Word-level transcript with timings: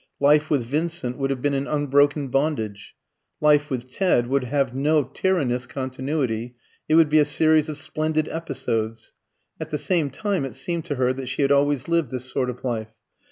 Life 0.19 0.49
with 0.49 0.63
Vincent 0.65 1.19
would 1.19 1.29
have 1.29 1.43
been 1.43 1.53
an 1.53 1.67
unbroken 1.67 2.29
bondage. 2.29 2.95
Life 3.39 3.69
with 3.69 3.91
Ted 3.91 4.25
would 4.25 4.45
have 4.45 4.73
no 4.73 5.03
tyrannous 5.03 5.67
continuity; 5.67 6.55
it 6.89 6.95
would 6.95 7.07
be 7.07 7.19
a 7.19 7.23
series 7.23 7.69
of 7.69 7.77
splendid 7.77 8.27
episodes. 8.29 9.13
At 9.59 9.69
the 9.69 9.77
same 9.77 10.09
time, 10.09 10.43
it 10.43 10.55
seemed 10.55 10.85
to 10.85 10.95
her 10.95 11.13
that 11.13 11.29
she 11.29 11.43
had 11.43 11.51
always 11.51 11.87
lived 11.87 12.09
this 12.09 12.25
sort 12.25 12.49
of 12.49 12.63
life. 12.63 12.95